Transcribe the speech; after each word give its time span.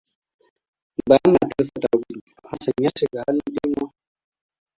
Bayan 1.09 1.31
matarsa 1.35 1.75
ta 1.81 1.87
gudu, 1.97 2.21
Hassan 2.49 2.83
ya 2.83 2.89
shiga 2.97 3.21
halin 3.25 3.53
ɗimuwa. 3.53 3.89